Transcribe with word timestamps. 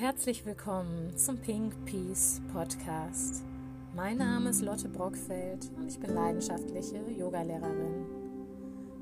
herzlich 0.00 0.46
willkommen 0.46 1.14
zum 1.14 1.36
Pink 1.36 1.74
Peace 1.84 2.40
Podcast. 2.54 3.44
Mein 3.94 4.16
Name 4.16 4.48
ist 4.48 4.62
Lotte 4.62 4.88
Brockfeld 4.88 5.70
und 5.76 5.88
ich 5.88 6.00
bin 6.00 6.14
leidenschaftliche 6.14 6.96
Yogalehrerin. 7.18 8.06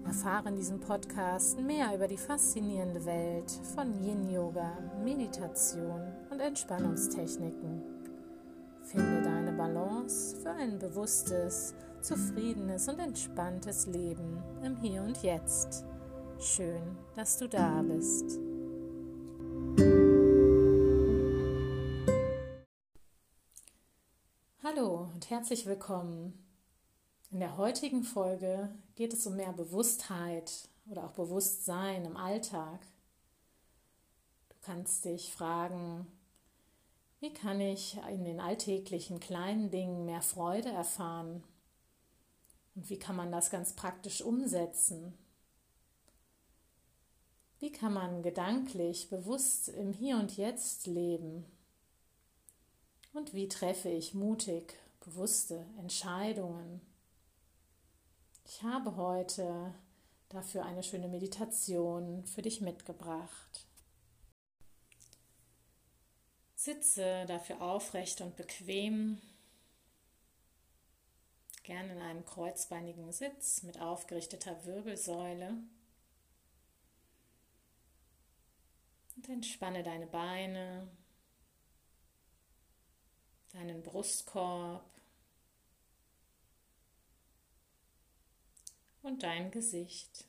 Erfahre 0.04 0.48
in 0.48 0.56
diesem 0.56 0.80
Podcast 0.80 1.60
mehr 1.60 1.94
über 1.94 2.08
die 2.08 2.16
faszinierende 2.16 3.06
Welt 3.06 3.48
von 3.76 3.94
Yin 4.02 4.28
Yoga, 4.28 4.76
Meditation 5.04 6.02
und 6.30 6.40
Entspannungstechniken. 6.40 7.80
Finde 8.82 9.22
deine 9.22 9.52
Balance 9.52 10.34
für 10.42 10.50
ein 10.50 10.80
bewusstes, 10.80 11.76
zufriedenes 12.00 12.88
und 12.88 12.98
entspanntes 12.98 13.86
Leben 13.86 14.42
im 14.64 14.76
Hier 14.78 15.02
und 15.02 15.22
Jetzt. 15.22 15.84
Schön, 16.40 16.82
dass 17.14 17.38
du 17.38 17.48
da 17.48 17.82
bist. 17.82 18.40
Hallo 24.78 25.10
und 25.12 25.28
herzlich 25.28 25.66
willkommen. 25.66 26.38
In 27.30 27.40
der 27.40 27.56
heutigen 27.56 28.04
Folge 28.04 28.72
geht 28.94 29.12
es 29.12 29.26
um 29.26 29.34
mehr 29.34 29.52
Bewusstheit 29.52 30.68
oder 30.88 31.04
auch 31.04 31.12
Bewusstsein 31.12 32.04
im 32.04 32.16
Alltag. 32.16 32.80
Du 34.48 34.56
kannst 34.62 35.04
dich 35.04 35.32
fragen, 35.32 36.06
wie 37.18 37.32
kann 37.32 37.60
ich 37.60 37.98
in 38.08 38.24
den 38.24 38.38
alltäglichen 38.38 39.18
kleinen 39.18 39.70
Dingen 39.70 40.04
mehr 40.04 40.22
Freude 40.22 40.68
erfahren? 40.68 41.42
Und 42.76 42.88
wie 42.88 42.98
kann 42.98 43.16
man 43.16 43.32
das 43.32 43.50
ganz 43.50 43.72
praktisch 43.72 44.22
umsetzen? 44.22 45.12
Wie 47.58 47.72
kann 47.72 47.94
man 47.94 48.22
gedanklich 48.22 49.10
bewusst 49.10 49.70
im 49.70 49.92
Hier 49.92 50.18
und 50.18 50.36
Jetzt 50.36 50.86
leben? 50.86 51.46
Und 53.18 53.34
wie 53.34 53.48
treffe 53.48 53.88
ich 53.88 54.14
mutig, 54.14 54.78
bewusste 55.00 55.66
Entscheidungen? 55.76 56.80
Ich 58.44 58.62
habe 58.62 58.94
heute 58.94 59.74
dafür 60.28 60.64
eine 60.64 60.84
schöne 60.84 61.08
Meditation 61.08 62.24
für 62.26 62.42
dich 62.42 62.60
mitgebracht. 62.60 63.66
Sitze 66.54 67.26
dafür 67.26 67.60
aufrecht 67.60 68.20
und 68.20 68.36
bequem, 68.36 69.20
gerne 71.64 71.94
in 71.94 72.00
einem 72.00 72.24
kreuzbeinigen 72.24 73.10
Sitz 73.10 73.64
mit 73.64 73.80
aufgerichteter 73.80 74.64
Wirbelsäule. 74.64 75.56
Und 79.16 79.28
entspanne 79.28 79.82
deine 79.82 80.06
Beine, 80.06 80.86
deinen 83.52 83.82
Brustkorb 83.82 84.84
und 89.02 89.22
dein 89.22 89.50
Gesicht. 89.50 90.24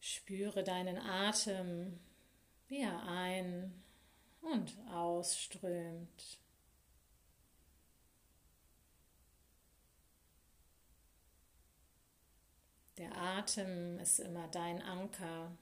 Spüre 0.00 0.64
deinen 0.64 0.98
Atem, 0.98 2.00
wie 2.68 2.80
er 2.80 3.02
ein- 3.02 3.82
und 4.40 4.76
ausströmt. 4.90 6.38
Der 12.98 13.16
Atem 13.16 13.98
ist 14.00 14.18
immer 14.18 14.48
dein 14.48 14.82
Anker. 14.82 15.56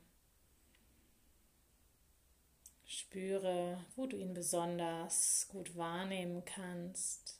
Spüre, 2.98 3.84
wo 3.94 4.06
du 4.06 4.16
ihn 4.16 4.32
besonders 4.32 5.48
gut 5.50 5.76
wahrnehmen 5.76 6.46
kannst. 6.46 7.38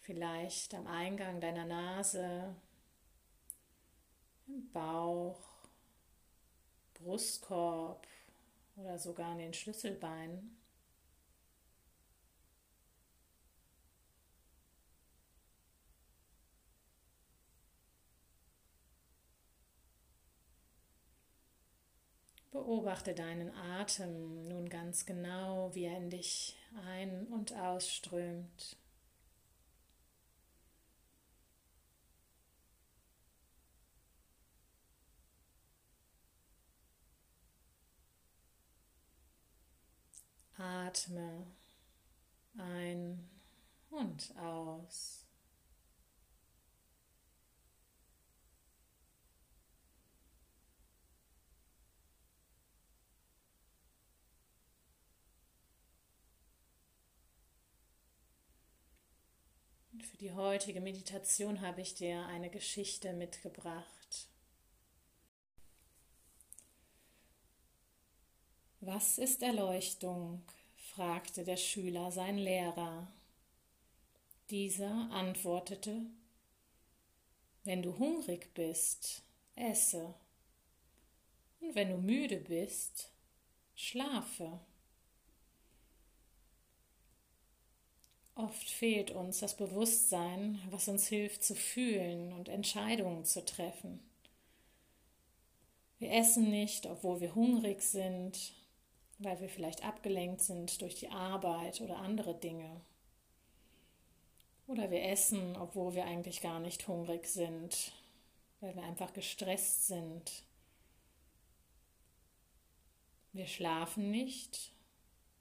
Vielleicht 0.00 0.74
am 0.74 0.88
Eingang 0.88 1.40
deiner 1.40 1.64
Nase, 1.64 2.56
im 4.48 4.68
Bauch, 4.72 5.38
Brustkorb 6.94 8.04
oder 8.74 8.98
sogar 8.98 9.30
an 9.30 9.38
den 9.38 9.54
Schlüsselbeinen. 9.54 10.59
Beobachte 22.52 23.14
deinen 23.14 23.54
Atem 23.54 24.48
nun 24.48 24.68
ganz 24.68 25.06
genau, 25.06 25.72
wie 25.74 25.84
er 25.84 25.96
in 25.96 26.10
dich 26.10 26.56
ein- 26.84 27.28
und 27.28 27.52
ausströmt. 27.54 28.76
Atme 40.58 41.46
ein 42.58 43.30
und 43.90 44.34
aus. 44.36 45.29
Für 60.10 60.16
die 60.16 60.32
heutige 60.32 60.80
Meditation 60.80 61.60
habe 61.60 61.80
ich 61.82 61.94
dir 61.94 62.26
eine 62.26 62.50
Geschichte 62.50 63.12
mitgebracht. 63.12 64.26
Was 68.80 69.18
ist 69.18 69.42
Erleuchtung? 69.42 70.42
fragte 70.76 71.44
der 71.44 71.56
Schüler 71.56 72.10
sein 72.10 72.38
Lehrer. 72.38 73.06
Dieser 74.50 75.08
antwortete, 75.12 76.02
wenn 77.62 77.82
du 77.82 77.96
hungrig 77.98 78.52
bist, 78.54 79.22
esse, 79.54 80.14
und 81.60 81.74
wenn 81.76 81.90
du 81.90 81.98
müde 81.98 82.38
bist, 82.38 83.10
schlafe. 83.76 84.58
Oft 88.42 88.70
fehlt 88.70 89.10
uns 89.10 89.40
das 89.40 89.54
Bewusstsein, 89.54 90.62
was 90.70 90.88
uns 90.88 91.06
hilft 91.06 91.44
zu 91.44 91.54
fühlen 91.54 92.32
und 92.32 92.48
Entscheidungen 92.48 93.26
zu 93.26 93.44
treffen. 93.44 94.00
Wir 95.98 96.12
essen 96.12 96.48
nicht, 96.48 96.86
obwohl 96.86 97.20
wir 97.20 97.34
hungrig 97.34 97.82
sind, 97.82 98.54
weil 99.18 99.38
wir 99.40 99.50
vielleicht 99.50 99.84
abgelenkt 99.84 100.40
sind 100.40 100.80
durch 100.80 100.94
die 100.94 101.10
Arbeit 101.10 101.82
oder 101.82 101.98
andere 101.98 102.34
Dinge. 102.34 102.80
Oder 104.66 104.90
wir 104.90 105.02
essen, 105.02 105.56
obwohl 105.56 105.94
wir 105.94 106.06
eigentlich 106.06 106.40
gar 106.40 106.60
nicht 106.60 106.88
hungrig 106.88 107.26
sind, 107.26 107.92
weil 108.60 108.74
wir 108.74 108.84
einfach 108.84 109.12
gestresst 109.12 109.86
sind. 109.88 110.44
Wir 113.34 113.46
schlafen 113.46 114.10
nicht, 114.10 114.72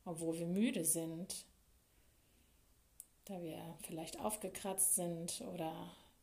obwohl 0.04 0.38
wir 0.38 0.48
müde 0.48 0.84
sind, 0.84 1.46
da 3.30 3.40
wir 3.44 3.78
vielleicht 3.84 4.20
aufgekratzt 4.20 4.96
sind 4.96 5.42
oder 5.54 5.72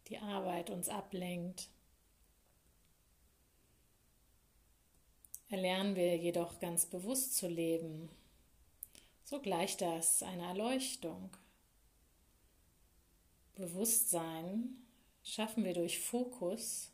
die 0.09 0.19
Arbeit 0.19 0.71
uns 0.71 0.89
ablenkt. 0.89 1.69
Erlernen 5.49 5.95
wir 5.95 6.17
jedoch 6.17 6.59
ganz 6.59 6.85
bewusst 6.85 7.37
zu 7.37 7.47
leben, 7.47 8.11
so 9.23 9.41
gleicht 9.41 9.83
das 9.83 10.25
einer 10.25 10.49
Erleuchtung. 10.49 11.31
Bewusstsein 13.55 14.77
schaffen 15.23 15.65
wir 15.65 15.75
durch 15.75 16.01
Fokus 16.01 16.91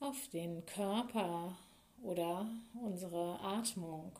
auf 0.00 0.28
den 0.32 0.66
Körper 0.66 1.56
oder 2.02 2.50
unsere 2.74 3.38
Atmung. 3.38 4.18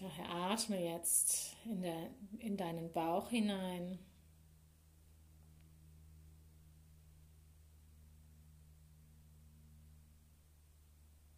Daher 0.00 0.28
atme 0.30 0.82
jetzt 0.82 1.56
in, 1.64 1.82
der, 1.82 2.10
in 2.38 2.56
deinen 2.56 2.92
Bauch 2.92 3.30
hinein. 3.30 3.98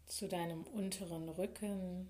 Zu 0.05 0.27
deinem 0.27 0.63
unteren 0.63 1.29
Rücken. 1.29 2.09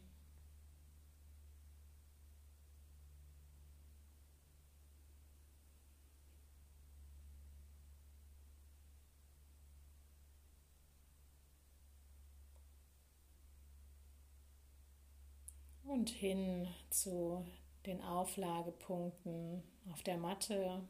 Und 16.00 16.10
hin 16.12 16.66
zu 16.90 17.46
den 17.86 18.02
Auflagepunkten 18.02 19.62
auf 19.92 20.02
der 20.02 20.18
Matte 20.18 20.82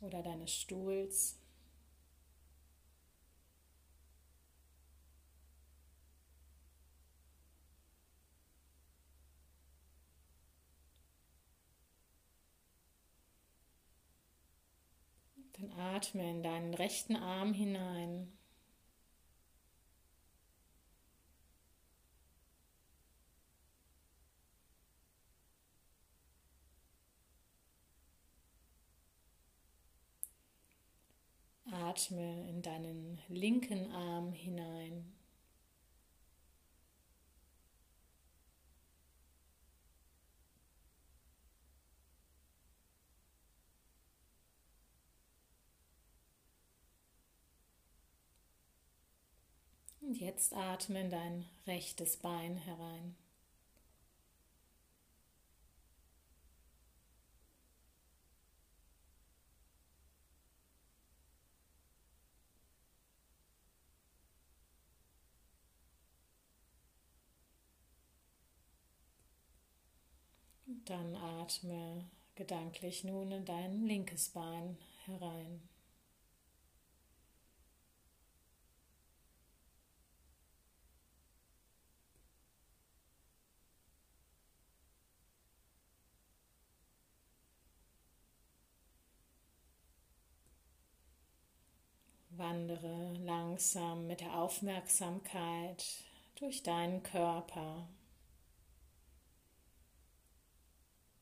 oder 0.00 0.22
deines 0.22 0.50
Stuhls. 0.50 1.38
Dann 15.52 15.70
atme 15.72 16.30
in 16.30 16.42
deinen 16.42 16.72
rechten 16.72 17.14
Arm 17.14 17.52
hinein. 17.52 18.39
Atme 32.00 32.48
in 32.48 32.62
deinen 32.62 33.18
linken 33.28 33.92
Arm 33.92 34.32
hinein. 34.32 35.04
Und 50.00 50.18
jetzt 50.18 50.54
atme 50.54 51.02
in 51.02 51.10
dein 51.10 51.44
rechtes 51.66 52.16
Bein 52.16 52.56
herein. 52.56 53.14
Dann 70.86 71.14
atme 71.16 72.04
gedanklich 72.34 73.04
nun 73.04 73.30
in 73.32 73.44
dein 73.44 73.84
linkes 73.84 74.30
Bein 74.30 74.78
herein. 75.04 75.60
Wandere 92.30 93.12
langsam 93.18 94.06
mit 94.06 94.22
der 94.22 94.34
Aufmerksamkeit 94.34 95.84
durch 96.36 96.62
deinen 96.62 97.02
Körper. 97.02 97.86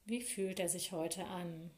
Wie 0.08 0.22
fühlt 0.22 0.58
er 0.58 0.70
sich 0.70 0.92
heute 0.92 1.26
an? 1.26 1.70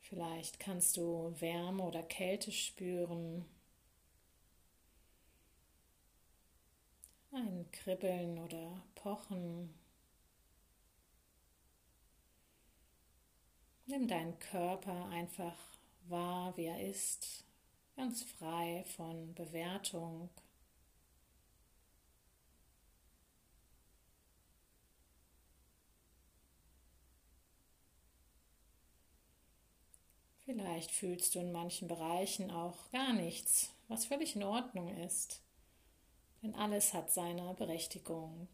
Vielleicht 0.00 0.58
kannst 0.58 0.96
du 0.96 1.32
Wärme 1.38 1.84
oder 1.84 2.02
Kälte 2.02 2.50
spüren. 2.50 3.44
Ein 7.30 7.70
Kribbeln 7.70 8.36
oder 8.40 8.82
Pochen. 8.96 9.72
Nimm 13.86 14.08
deinen 14.08 14.36
Körper 14.40 15.08
einfach 15.10 15.56
wahr, 16.08 16.56
wie 16.56 16.64
er 16.64 16.84
ist, 16.84 17.44
ganz 17.94 18.24
frei 18.24 18.84
von 18.96 19.34
Bewertung. 19.34 20.30
Vielleicht 30.46 30.92
fühlst 30.92 31.34
du 31.34 31.40
in 31.40 31.50
manchen 31.50 31.88
Bereichen 31.88 32.52
auch 32.52 32.88
gar 32.92 33.12
nichts, 33.12 33.70
was 33.88 34.06
völlig 34.06 34.36
in 34.36 34.44
Ordnung 34.44 34.96
ist, 34.98 35.40
denn 36.40 36.54
alles 36.54 36.94
hat 36.94 37.10
seine 37.10 37.52
Berechtigung. 37.54 38.46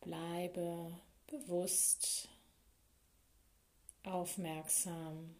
Bleibe 0.00 0.98
bewusst, 1.26 2.30
aufmerksam. 4.04 5.36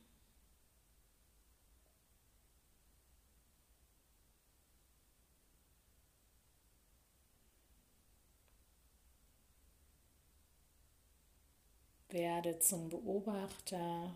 Werde 12.12 12.58
zum 12.58 12.88
Beobachter 12.88 14.14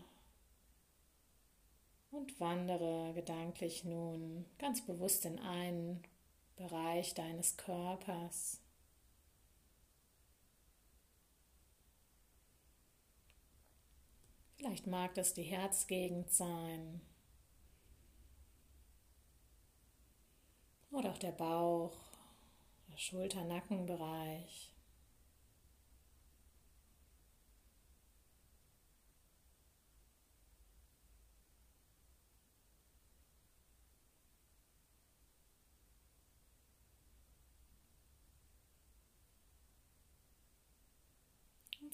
und 2.11 2.39
wandere 2.39 3.13
gedanklich 3.13 3.83
nun 3.83 4.45
ganz 4.57 4.85
bewusst 4.85 5.25
in 5.25 5.39
einen 5.39 6.03
Bereich 6.55 7.13
deines 7.13 7.57
Körpers. 7.57 8.61
Vielleicht 14.55 14.87
mag 14.87 15.13
das 15.13 15.33
die 15.33 15.43
Herzgegend 15.43 16.31
sein 16.31 17.01
oder 20.89 21.11
auch 21.11 21.17
der 21.19 21.31
Bauch, 21.31 21.95
der 22.91 22.97
Schulter-Nackenbereich. 22.97 24.76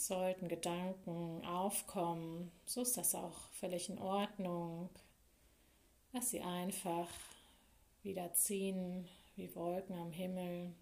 Sollten 0.08 0.48
Gedanken 0.48 1.46
aufkommen, 1.46 2.52
so 2.66 2.82
ist 2.82 2.98
das 2.98 3.16
auch 3.16 3.50
völlig 3.52 3.90
in 3.90 4.00
Ordnung. 4.00 4.90
Lass 6.12 6.30
sie 6.30 6.42
einfach 6.42 7.10
wieder 8.04 8.34
ziehen 8.34 9.08
wie 9.36 9.56
Wolken 9.56 9.96
am 9.96 10.12
Himmel. 10.12 10.74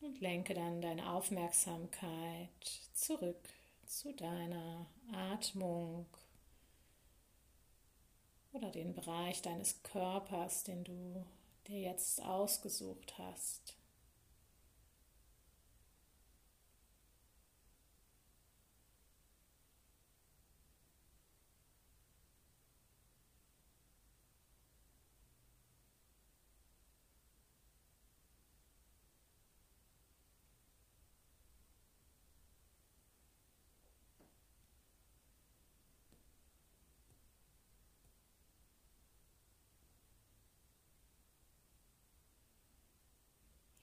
Und 0.00 0.20
lenke 0.20 0.52
dann 0.52 0.82
deine 0.82 1.10
Aufmerksamkeit 1.10 2.50
zurück 2.92 3.48
zu 3.86 4.12
deiner 4.12 4.86
Atmung 5.12 6.06
oder 8.52 8.70
den 8.70 8.94
Bereich 8.94 9.40
deines 9.40 9.82
Körpers, 9.82 10.64
den 10.64 10.84
du 10.84 11.24
dir 11.64 11.80
jetzt 11.80 12.22
ausgesucht 12.22 13.14
hast. 13.18 13.76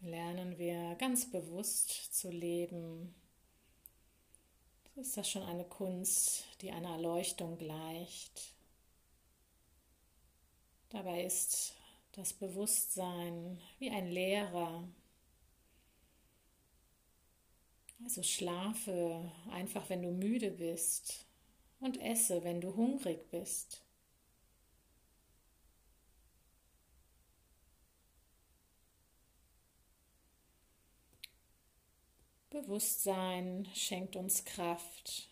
Lernen 0.01 0.57
wir 0.57 0.95
ganz 0.95 1.29
bewusst 1.29 2.13
zu 2.13 2.29
leben. 2.29 3.13
So 4.95 5.01
ist 5.01 5.17
das 5.17 5.29
schon 5.29 5.43
eine 5.43 5.63
Kunst, 5.63 6.45
die 6.61 6.71
einer 6.71 6.91
Erleuchtung 6.91 7.57
gleicht. 7.57 8.53
Dabei 10.89 11.23
ist 11.23 11.73
das 12.11 12.33
Bewusstsein 12.33 13.61
wie 13.79 13.89
ein 13.89 14.09
Lehrer, 14.09 14.87
Also 18.03 18.23
schlafe 18.23 19.31
einfach, 19.51 19.89
wenn 19.89 20.01
du 20.01 20.09
müde 20.09 20.51
bist 20.51 21.25
und 21.79 22.01
esse, 22.01 22.43
wenn 22.43 22.61
du 22.61 22.75
hungrig 22.75 23.29
bist. 23.29 23.83
Bewusstsein 32.51 33.65
schenkt 33.73 34.17
uns 34.17 34.43
Kraft. 34.43 35.29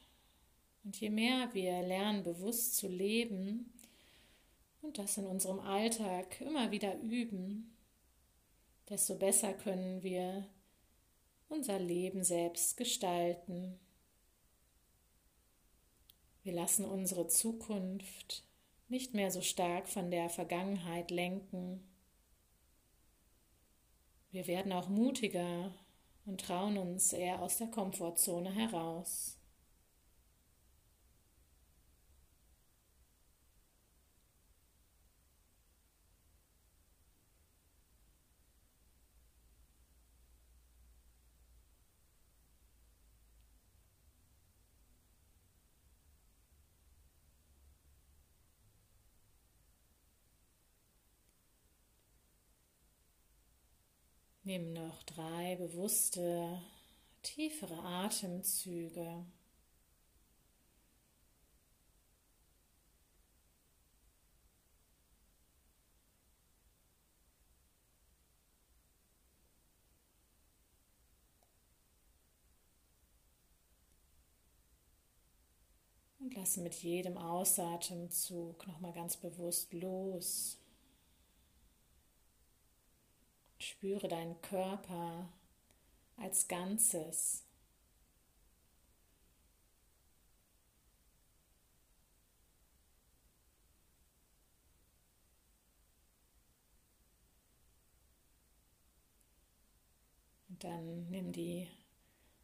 Und 0.86 1.00
je 1.00 1.10
mehr 1.10 1.54
wir 1.54 1.82
lernen, 1.84 2.24
bewusst 2.24 2.78
zu 2.78 2.88
leben 2.88 3.74
und 4.82 4.98
das 4.98 5.18
in 5.18 5.28
unserem 5.28 5.60
Alltag 5.60 6.40
immer 6.40 6.72
wieder 6.72 6.98
üben, 7.00 7.76
desto 8.88 9.16
besser 9.16 9.54
können 9.54 10.02
wir 10.02 10.48
unser 11.50 11.78
Leben 11.78 12.24
selbst 12.24 12.78
gestalten. 12.78 13.78
Wir 16.44 16.54
lassen 16.54 16.86
unsere 16.86 17.28
Zukunft 17.28 18.44
nicht 18.88 19.14
mehr 19.14 19.30
so 19.30 19.42
stark 19.42 19.90
von 19.90 20.10
der 20.10 20.30
Vergangenheit 20.30 21.12
lenken. 21.12 21.84
Wir 24.32 24.48
werden 24.48 24.72
auch 24.72 24.88
mutiger 24.88 25.74
und 26.30 26.42
trauen 26.42 26.78
uns 26.78 27.12
eher 27.12 27.42
aus 27.42 27.58
der 27.58 27.68
Komfortzone 27.68 28.54
heraus. 28.54 29.39
Nimm 54.50 54.74
noch 54.74 55.04
drei 55.04 55.58
bewusste, 55.58 56.60
tiefere 57.22 57.78
Atemzüge. 57.84 59.24
Und 76.20 76.34
lasse 76.34 76.62
mit 76.62 76.74
jedem 76.74 77.20
Ausatemzug 77.20 78.66
nochmal 78.66 78.94
ganz 78.94 79.16
bewusst 79.16 79.72
los. 79.74 80.58
Spüre 83.70 84.08
deinen 84.08 84.42
Körper 84.42 85.30
als 86.18 86.48
Ganzes. 86.48 87.44
Und 100.50 100.64
dann 100.64 101.08
nimm 101.12 101.32
die 101.32 101.68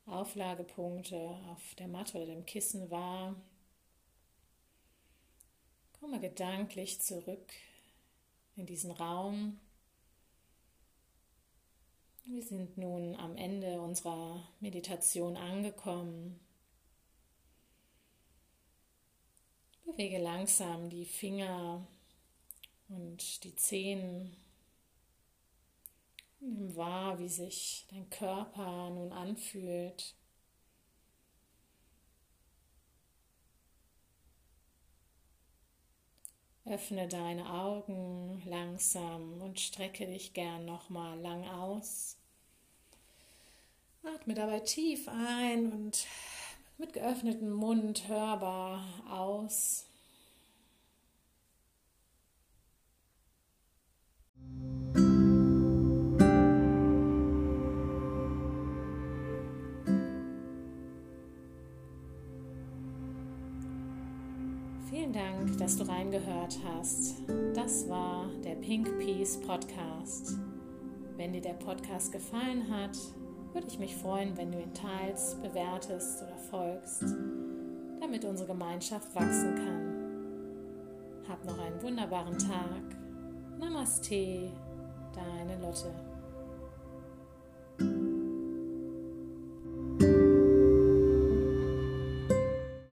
Auflagepunkte 0.06 1.18
auf 1.18 1.74
der 1.74 1.88
Matte 1.88 2.20
oder 2.20 2.28
dem 2.28 2.46
Kissen 2.46 2.92
wahr. 2.92 3.36
Komme 6.00 6.20
gedanklich 6.20 7.02
zurück 7.02 7.52
in 8.56 8.68
diesen 8.68 8.92
Raum, 8.92 9.60
wir 12.28 12.42
sind 12.42 12.78
nun 12.78 13.16
am 13.16 13.38
Ende 13.38 13.80
unserer 13.80 14.42
Meditation 14.60 15.38
angekommen. 15.38 16.40
Bewege 19.86 20.18
langsam 20.18 20.90
die 20.90 21.06
Finger 21.06 21.86
und 22.90 23.44
die 23.44 23.56
Zehen. 23.56 24.36
Nimm 26.40 26.76
wahr, 26.76 27.20
wie 27.20 27.30
sich 27.30 27.86
dein 27.90 28.10
Körper 28.10 28.90
nun 28.90 29.12
anfühlt. 29.12 30.16
Öffne 36.66 37.08
deine 37.08 37.48
Augen 37.48 38.42
langsam 38.46 39.40
und 39.42 39.60
strecke 39.60 40.08
dich 40.08 40.34
gern 40.34 40.66
nochmal 40.66 41.20
lang 41.20 41.48
aus. 41.48 42.15
Atme 44.26 44.34
dabei 44.34 44.60
tief 44.62 45.08
ein 45.08 45.72
und 45.72 46.08
mit 46.80 46.94
geöffnetem 46.94 47.54
Mund 47.54 48.08
hörbar 48.08 48.84
aus. 49.08 49.86
Vielen 64.90 65.14
Dank, 65.14 65.56
dass 65.60 65.78
du 65.78 65.84
reingehört 65.84 66.58
hast. 66.64 67.18
Das 67.54 67.88
war 67.90 68.32
der 68.44 68.56
Pink 68.56 68.98
Peace 68.98 69.40
Podcast. 69.40 70.40
Wenn 71.16 71.32
dir 71.32 71.42
der 71.42 71.54
Podcast 71.54 72.12
gefallen 72.12 72.68
hat, 72.72 72.98
würde 73.56 73.68
ich 73.68 73.80
mich 73.80 73.96
freuen, 73.96 74.36
wenn 74.38 74.52
du 74.52 74.60
ihn 74.60 74.74
teilst, 74.74 75.42
bewertest 75.42 76.22
oder 76.22 76.36
folgst, 76.36 77.06
damit 78.02 78.26
unsere 78.26 78.50
Gemeinschaft 78.50 79.16
wachsen 79.16 79.56
kann. 79.56 81.26
Hab 81.30 81.44
noch 81.46 81.58
einen 81.58 81.82
wunderbaren 81.82 82.38
Tag. 82.38 82.84
Namaste, 83.58 84.52
deine 85.14 85.60
Lotte. 85.62 85.90